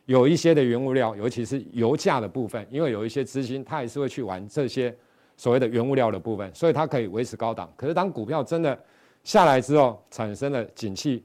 [0.06, 4.96] 有一些的原物料，尤其是油价的部分，因为有一些资金它还是会去玩这些。
[5.40, 7.72] 所谓的原物料的部分，所以它可以维持高档。
[7.76, 8.76] 可是当股票真的
[9.22, 11.24] 下来之后，产生了景气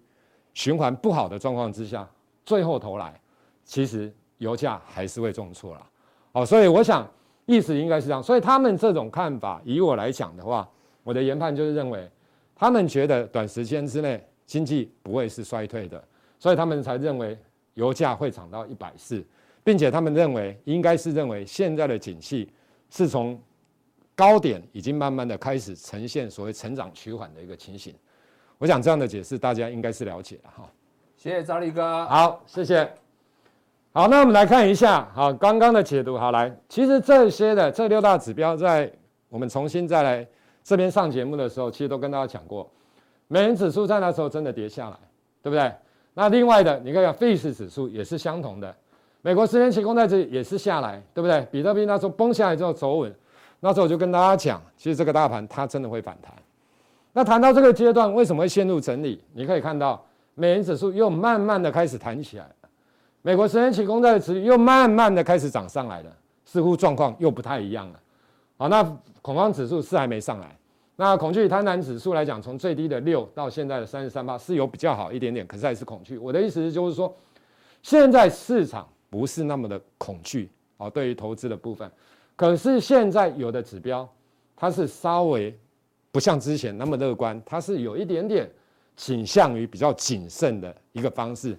[0.54, 2.08] 循环不好的状况之下，
[2.46, 3.20] 最后头来，
[3.66, 5.90] 其实油价还是会重挫了。
[6.32, 7.10] 好，所以我想
[7.46, 8.22] 意思应该是这样。
[8.22, 10.70] 所以他们这种看法，以我来讲的话，
[11.04, 12.08] 我的研判就是认为，
[12.56, 16.04] 他们觉得短时间之内经济不会是衰退的，
[16.38, 17.38] 所以他们才认为
[17.74, 19.26] 油价会涨到一百四，
[19.64, 22.52] 并且他们认为应该是认为现在的景气
[22.90, 23.40] 是从。
[24.16, 27.92] 高点已经慢慢的开始呈现所谓成长趋缓的一个情形，
[28.60, 30.70] 我想这样的解释大家应该是了解了哈。
[31.18, 32.06] 谢谢兆立哥。
[32.06, 33.03] 好，谢谢。
[33.96, 38.92] 好，那我们来看一下，好，刚刚的解读，好来，其实这些的这六大指标，在
[39.30, 40.28] 我们重新再来
[40.64, 42.68] 这边上节目的时候，其实都跟大家讲过，
[43.28, 44.98] 美元指数在那时候真的跌下来，
[45.44, 45.72] 对不对？
[46.16, 48.76] 那另外的，你看看费氏指数也是相同的，
[49.22, 51.48] 美国十年期公债殖也是下来，对不对？
[51.52, 53.14] 比特币那时候崩下来之后走稳。
[53.60, 56.34] 那时候我就跟大家讲，其实这个大盘它真的会反弹。
[57.12, 59.24] 那谈到这个阶段，为什么会陷入整理？
[59.34, 60.04] 你可以看到，
[60.34, 62.48] 美元指数又慢慢的开始弹起来，
[63.26, 68.00] 美国十年期公债的殖利率又慢慢的开始涨上来了，似乎状况又不太一样了。
[68.58, 68.84] 好，那
[69.22, 70.56] 恐慌指数是还没上来。
[70.98, 76.18] 那恐惧贪婪指数来讲，从最低的六到现在的三十三八是有比较好一点点，可是还是恐惧。
[76.18, 77.16] 我的意思是，就是说，
[77.82, 81.90] 现在市场不是那么的恐惧啊，对于投资的部分。
[82.36, 84.08] 可是现在有的指标，
[84.54, 85.58] 它是稍微
[86.12, 88.52] 不像之前那么乐观，它是有一点点
[88.98, 91.58] 倾向于比较谨慎的一个方式。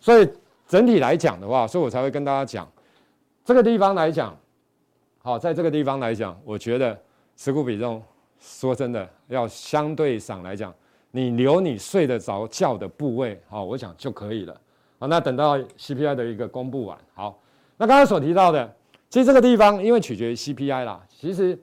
[0.00, 0.28] 所以
[0.66, 2.70] 整体来讲的话，所以我才会跟大家讲，
[3.44, 4.36] 这个地方来讲，
[5.22, 6.98] 好，在这个地方来讲，我觉得
[7.36, 8.02] 持股比重，
[8.38, 10.72] 说真的，要相对上来讲，
[11.10, 14.60] 你留你睡得着觉的部位，好，我想就可以了。
[14.98, 17.38] 好，那等到 CPI 的一个公布完，好，
[17.76, 18.74] 那刚才所提到的。
[19.10, 21.00] 其实这个地方，因为取决于 CPI 啦。
[21.08, 21.56] 其实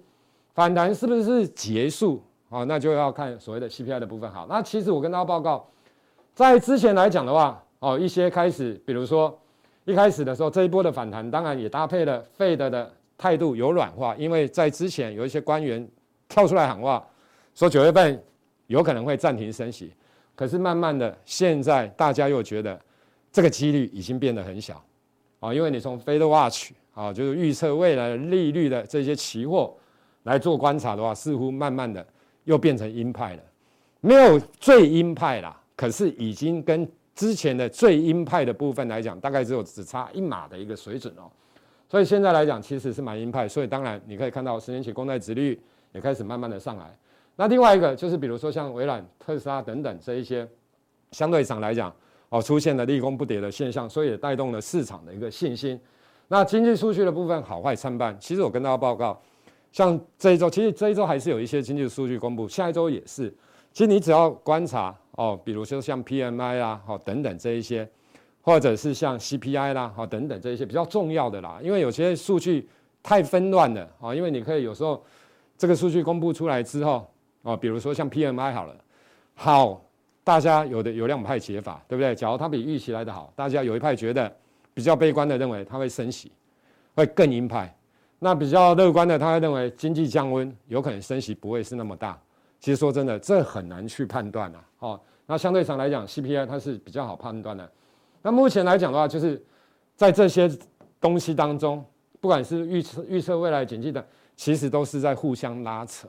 [0.53, 2.63] 反弹是不是结束啊？
[2.63, 4.31] 那就要看所谓的 CPI 的部分。
[4.31, 5.67] 好，那其实我跟大家报告，
[6.33, 9.37] 在之前来讲的话，哦，一些开始，比如说
[9.83, 15.85] 一开始的时候，这一波的反弹，当然也搭配了 Fed 的态度有软化，因为在之前有一些官员
[16.29, 17.05] 跳出来喊话，
[17.53, 18.23] 说九月份
[18.67, 19.91] 有可能会暂停升息。
[20.33, 22.79] 可是慢慢的，现在大家又觉得
[23.31, 24.81] 这个几率已经变得很小
[25.39, 26.71] 啊，因为你从 Fed Watch。
[26.93, 29.73] 啊，就是预测未来利率的这些期货
[30.23, 32.05] 来做观察的话，似乎慢慢的
[32.43, 33.43] 又变成鹰派了，
[34.01, 36.85] 没有最鹰派啦，可是已经跟
[37.21, 41.29] 之前的最鹰派的部分来讲，大概只有只差一码的一个水准哦。
[41.88, 43.47] 所以现在来讲，其实是蛮鹰派。
[43.47, 46.97] 所以当然你可以看到十年期公债殖利率也开始慢慢的上来。
[47.36, 50.47] 那另外一个就是比如说像微软、特斯拉等等这一些，
[51.11, 51.93] 相对上来讲
[52.30, 55.80] 哦，出现了利空不跌的现象，所以也带动了市场的一个信心。
[56.28, 59.22] 那经济数据的部分好坏参半，其实我跟大家报告，
[59.72, 63.32] 像这一周，其实这一周还是有一些经济数据公布，下一周也是。
[63.74, 67.88] 其实你只要观察哦，比如说像 PMI 啦，好等等这一些，
[68.41, 72.67] 或者是像 CPI 啦，好等等这一些比较重要的啦，因为有些数据
[73.03, 75.03] 太纷乱了啊，因为你可以有时候
[75.57, 77.07] 这个数据公布出来之后
[77.43, 78.76] 哦，比如说像 PMI 好了，
[79.36, 79.82] 好，
[80.24, 82.15] 大家有的有两派解法，对不对？
[82.15, 84.32] 假如它比预期来的好，大家有一派觉得。
[84.74, 86.32] 比较悲观的认为它会升息，
[86.95, 87.76] 会更鹰派。
[88.19, 92.17] 那比较乐观的，他会认为经济降温，有可能升息不会是那么大。
[92.62, 94.64] 其实说真的，这很难去判断啊。
[94.80, 97.70] 哦，那相对上来讲，CPI 它是比较好判断的。
[98.22, 99.43] 那目前来讲的话，就是
[99.95, 100.49] 在这些
[100.99, 101.84] 东西当中，
[102.20, 104.05] 不管是预测预测未来经济的，
[104.36, 106.07] 其实都是在互相拉扯。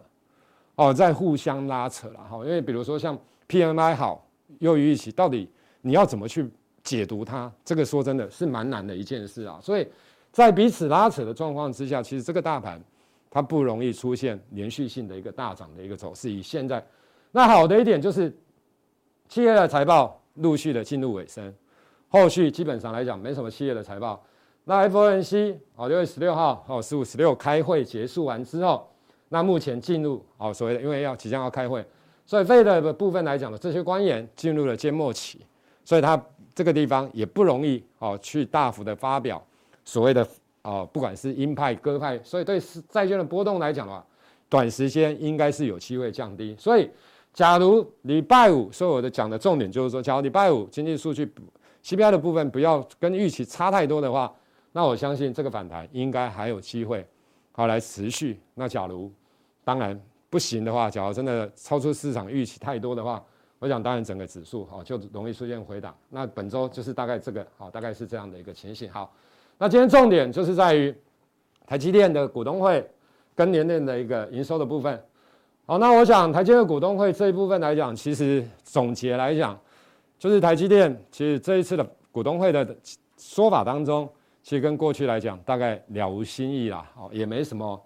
[0.74, 2.36] 哦在互相拉扯了哈。
[2.44, 4.26] 因为比如说像 PMI 好
[4.58, 5.50] 优于预期，到底
[5.80, 6.50] 你要怎么去
[6.82, 7.50] 解读它？
[7.64, 9.58] 这个说真的是蛮难的一件事啊。
[9.62, 9.88] 所以
[10.30, 12.78] 在彼此拉扯的状况之下，其实这个大盘
[13.34, 16.30] 它不容易出现连续性的一个大涨的一个走势。
[16.30, 16.84] 以现在
[17.30, 18.30] 那好的一点就是
[19.26, 21.50] 企业的财报陆续的进入尾声，
[22.08, 24.22] 后续基本上来讲没什么企业的财报。
[24.64, 28.86] 那 FOMC 哦，六月十六号哦，十五、十六开会结束完之后，
[29.30, 31.82] 那目前进入哦所谓的，因为要即将要开会，
[32.26, 35.40] 所以 Fed 的部分来讲呢，这些官员进入了缄默期，
[35.84, 36.22] 所以它
[36.54, 39.42] 这个地方也不容易哦去大幅的发表
[39.84, 40.24] 所谓的
[40.62, 44.04] 哦，不管是鹰派鸽派，所以对债券的波动来讲的话，
[44.48, 46.54] 短时间应该是有机会降低。
[46.58, 46.88] 所以，
[47.32, 51.30] 假如礼拜五，所以我的讲的重点就是说，假如礼拜五经济数据
[51.82, 54.32] CPI 的部分不要跟预期差太多的话。
[54.74, 57.06] 那我相信这个反弹应该还有机会，
[57.50, 58.40] 好来持续。
[58.54, 59.12] 那假如
[59.64, 60.00] 当然
[60.30, 63.22] 不行的话，假如真的超出市场预期太多的话，
[63.58, 65.94] 我想当然整个指数好就容易出现回档。
[66.08, 68.90] 那本周就是大概这个好，大概是这样的一个情形。
[68.90, 69.12] 好，
[69.58, 70.94] 那今天重点就是在于
[71.66, 72.88] 台积电的股东会
[73.34, 75.02] 跟年年的一个营收的部分。
[75.66, 79.58] 好，那我想台积电股东会这一部分来讲，其实总结来讲，
[80.18, 82.76] 就是台积电其实这一次的股东会的
[83.16, 84.08] 说法当中。
[84.44, 87.80] 其实跟过去来讲，大概了无新意啦，哦，也没什么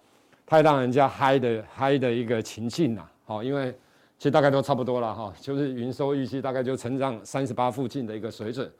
[0.47, 3.71] 太让人家嗨的嗨的一个情境啦，哦，因为
[4.17, 8.73] 其实大概都差不多了哈，就是营收预期大概就成长三十八附近的一个水准，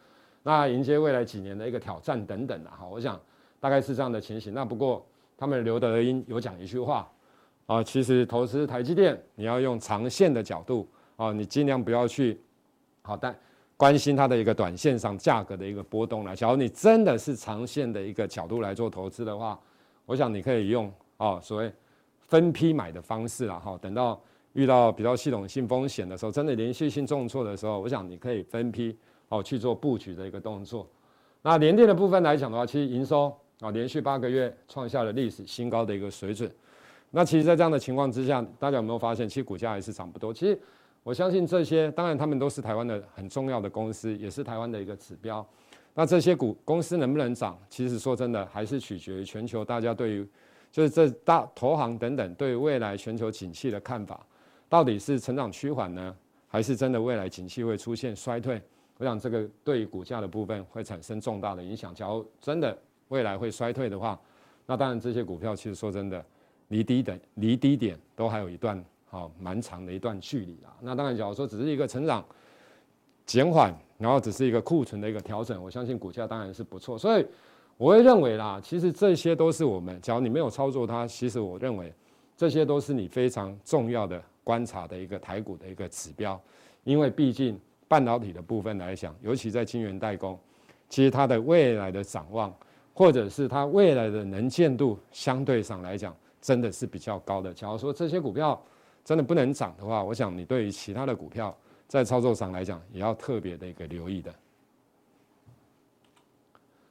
[0.47, 3.21] 那迎接未来几年的一个挑战等等的哈，我想
[3.59, 4.55] 大概是这样的情形。
[4.55, 5.05] 那不过
[5.37, 7.11] 他们刘德音有讲一句话
[7.67, 12.41] 啊，其实投资台积电你要用长线的角度啊，你尽量不要去
[13.03, 13.37] 好但。
[13.77, 16.37] 关心它的一个短线上价格的一个波动了。
[16.37, 19.59] 假如你真的是长线的一个角度来做投资的话，
[20.05, 21.73] 我想你可以用哦所谓
[22.21, 23.77] 分批买的方式了哈。
[23.83, 24.23] 等到
[24.53, 28.97] 遇到比较系统性风险的时候，真的连续性重挫的时候，我想你可以分批
[29.29, 30.89] 哦去做布局的一个动作。
[31.43, 36.51] 那联电的部分来讲的话，其实营收啊连续八个月创下了历史新高的一个水准。
[37.11, 40.33] 那其实，在这样的情况之下，大家有没有发现，其实股价还是涨不多？
[40.33, 40.59] 其实。
[41.03, 45.47] 我相信这些，当然他们都是台湾的很重要的公司，也是台湾的一个指标。
[45.95, 47.57] 那这些股公司能不能涨？
[47.71, 50.29] 其实说真的，还是取决于全球大家对于，
[50.73, 54.27] 就是这大投行等等对未来全球景气的看法，
[54.69, 56.13] 到底是成长趋缓呢，
[56.49, 58.61] 还是真的未来景气会出现衰退？
[58.99, 61.95] 我想这个对于股价的部分会产生重大的影响。
[61.95, 62.77] 假如真的
[63.09, 64.19] 未来会衰退的话，
[64.67, 66.25] 那当然这些股票其实说真的，
[66.69, 68.85] 离低点离低点都还有一段。
[69.09, 70.77] 好，蛮长的一段距离啊。
[70.81, 72.23] 那当然，假如说只是一个成长
[73.25, 76.99] 减缓，然后只是一个库存的一个调整，我相信股价当然是不错。
[76.99, 77.25] 所以
[77.77, 81.95] 我会认为啦，其实这些都是我们，假如你没有操作它，其实我认为
[82.37, 86.39] 这些都是你非常重要的观察的一个台股的一个指标。
[86.83, 87.59] 因为毕竟
[87.89, 90.39] 半导体的部分来讲，尤其在晶圆代工，
[90.89, 92.53] 其实它的未来的展望，
[92.93, 97.53] 或者是它未来的能见度，相对上来讲，真的是比较高的。
[97.55, 98.61] 假如说这些股票，
[99.05, 101.57] 真的不能涨的话，我想你对于其他的股票
[101.87, 104.35] 在操作上来讲，也要特别的一个留意的。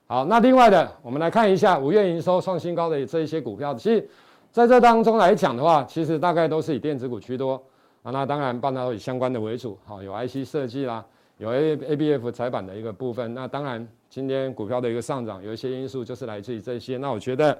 [0.07, 3.73] 好，那另外的，我们来看一下五月营收创新高的这一些股票。
[3.73, 4.07] 其实
[4.51, 7.61] 在这当中来讲的话，其实大概都是以电子股居多
[8.05, 8.11] 啊。
[8.11, 11.05] 那当然半导体相关的为主，好，有 IC 设计啦，
[11.39, 13.33] 有 A ABF 载板的一个部分。
[13.33, 16.95] 那当然今天股票的一个上涨，有一些因素就是来自于这些。
[16.97, 17.57] 那我觉得。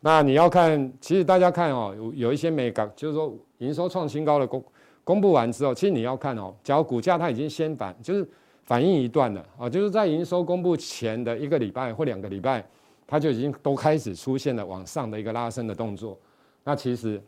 [0.00, 4.64] 那你要看，其实大家看哦，有有一些美港，就是说营收创新高的公
[5.02, 8.24] 公布完之后，其实你要看哦，假如股价它已经先反，就是
[8.62, 12.64] 反应一段了啊，就是在营收公布前的一个礼拜或两个礼拜，
[13.08, 16.16] 它就已经都开始出现了往上的一个拉升的动作。
[16.62, 17.20] 那其实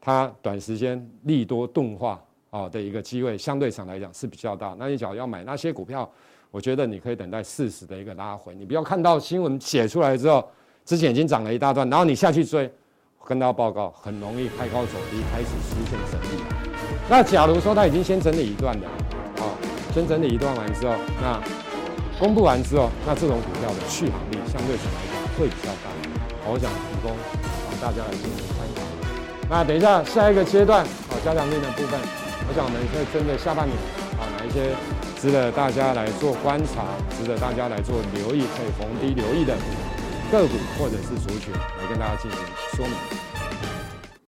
[0.00, 2.20] 它短时间利多钝化
[2.50, 4.74] 啊的一个机会，相对上来讲是比较大。
[4.78, 6.10] 那你假如要买那些股票，
[6.50, 10.48] 我觉得你可以等待适时的一个拉回，你不要看到新闻写出来之后。
[10.82, 12.68] 之前已经涨了一大段，然后你下去追，
[13.24, 16.42] 跟大家报告，很容易开高走低，开始出现整理。
[17.08, 18.86] 那假如说它已经先整理一段的，
[19.40, 19.54] 啊，
[19.92, 21.40] 先整理一段完之后，那
[22.18, 25.90] 公布完之后，那这种股票的续航力相对上来讲会比较大。
[26.50, 27.12] 我想提供
[27.80, 28.49] 大家来进行。
[29.50, 31.98] 那等一下下一个阶段，好，加强力的部分，
[32.48, 33.76] 我想我们可以针对下半年
[34.14, 34.70] 啊，哪一些
[35.20, 36.86] 值得大家来做观察，
[37.18, 39.52] 值得大家来做留意，可以逢低留意的。
[40.30, 42.38] 个股或者是族群来跟大家进行
[42.76, 42.94] 说明。